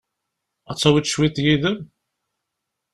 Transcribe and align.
Ad 0.71 0.77
tawiḍ 0.77 1.05
cwiṭ 1.09 1.35
yid-m? 1.43 1.77